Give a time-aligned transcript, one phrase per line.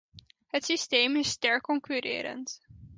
[0.47, 2.59] Het systeem is sterk concurrerend.